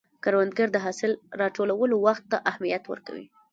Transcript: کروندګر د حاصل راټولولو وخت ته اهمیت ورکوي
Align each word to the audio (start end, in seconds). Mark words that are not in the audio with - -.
کروندګر 0.23 0.67
د 0.73 0.77
حاصل 0.85 1.11
راټولولو 1.41 1.95
وخت 2.05 2.23
ته 2.31 2.37
اهمیت 2.49 2.83
ورکوي 2.87 3.25